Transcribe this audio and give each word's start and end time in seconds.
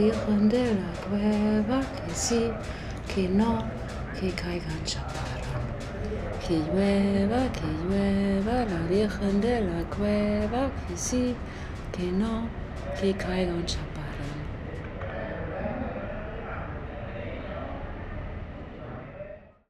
Virgen 0.00 0.48
de 0.48 0.64
la 0.76 0.92
cueva, 1.06 1.80
que 1.82 2.14
sí, 2.14 2.50
que 3.14 3.28
no, 3.28 3.62
que 4.18 4.30
caigan 4.30 4.82
chaparrón. 4.82 5.66
Que 6.40 6.56
llueva, 6.56 7.40
que 7.52 7.66
llueva, 7.84 8.64
la 8.64 8.86
Virgen 8.88 9.42
de 9.42 9.60
la 9.60 9.82
cueva, 9.94 10.70
que 10.88 10.96
sí, 10.96 11.34
que 11.94 12.10
no, 12.10 12.48
que 12.98 13.12
caigan 13.12 13.66
chaparrón. 13.66 13.99